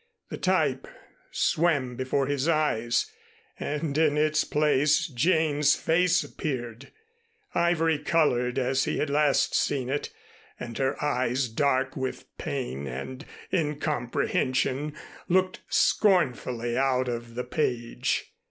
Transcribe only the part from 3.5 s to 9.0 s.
and in its place Jane's face appeared, ivory colored as he